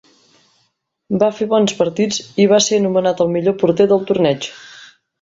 [1.25, 4.53] Va fer bons partits i va ser anomenat el Millor porter del torneig.